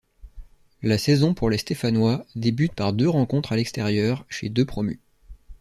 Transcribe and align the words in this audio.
La 0.81 0.97
saison 0.97 1.35
pour 1.35 1.51
les 1.51 1.59
Stéphanois 1.59 2.25
débute 2.35 2.73
par 2.73 2.91
deux 2.91 3.07
rencontres 3.07 3.51
à 3.51 3.55
l'extérieur, 3.55 4.25
chez 4.29 4.49
deux 4.49 4.65
promus. 4.65 4.99